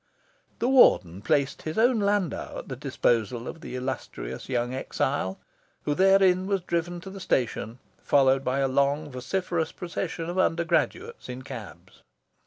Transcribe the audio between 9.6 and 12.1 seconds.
procession of undergraduates in cabs.